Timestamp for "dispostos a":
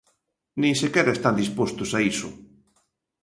1.41-1.99